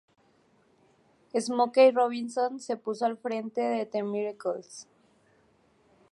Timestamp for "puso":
2.75-3.05